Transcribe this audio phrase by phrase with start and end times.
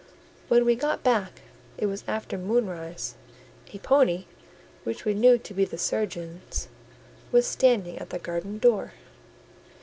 [0.47, 1.41] When we got back,
[1.77, 3.13] it was after moonrise:
[3.71, 4.25] a pony,
[4.83, 6.67] which we knew to be the surgeon's,
[7.31, 8.93] was standing at the garden door.